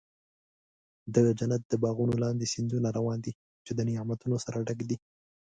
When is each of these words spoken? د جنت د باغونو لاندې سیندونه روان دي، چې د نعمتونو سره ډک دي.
د 1.15 1.17
جنت 1.39 1.61
د 1.67 1.73
باغونو 1.83 2.13
لاندې 2.23 2.51
سیندونه 2.53 2.89
روان 2.97 3.17
دي، 3.25 3.33
چې 3.65 3.71
د 3.77 3.79
نعمتونو 3.87 4.37
سره 4.45 4.57
ډک 4.67 4.79
دي. 4.89 4.97